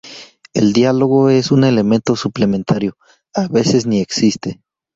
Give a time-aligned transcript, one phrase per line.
[0.55, 2.97] El diálogo es un elemento suplementario,
[3.35, 4.59] a veces ni existe.